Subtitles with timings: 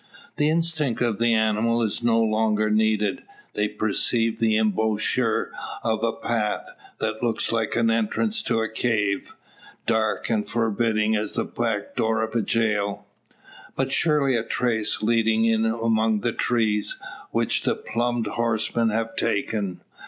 [0.37, 3.21] The instinct of the animal is no longer needed.
[3.53, 5.51] They perceive the embouchure
[5.83, 9.35] of a path, that looks like the entrance to a cave,
[9.85, 13.05] dark and forbidding as the back door of a jail.
[13.75, 16.97] But surely a trace leading in among the trees,
[17.29, 19.81] which the plumed horsemen have taken.